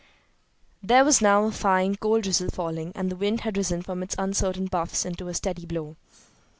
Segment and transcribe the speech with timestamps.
[0.81, 4.15] There was now a fine, cold drizzle falling, and the wind had risen from its
[4.17, 5.95] uncertain puffs into a steady blow.